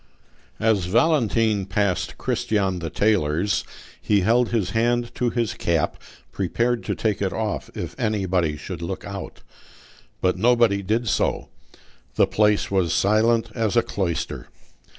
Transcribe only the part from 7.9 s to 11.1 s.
anybody should look out. But nobody did